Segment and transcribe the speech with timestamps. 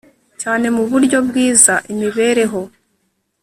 [0.41, 2.59] cyane mu buryo bwiza imibereho